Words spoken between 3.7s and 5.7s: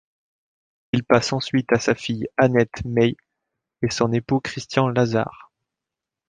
et son époux Christian Lazard.